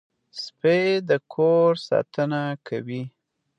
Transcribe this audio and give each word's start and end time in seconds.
سپي 0.41 0.83
د 1.09 1.11
کور 1.33 1.71
ساتنه 1.87 2.41
کوي. 2.67 3.03